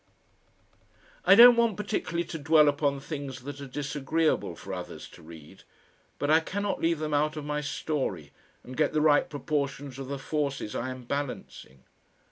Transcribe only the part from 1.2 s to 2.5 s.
I don't want particularly to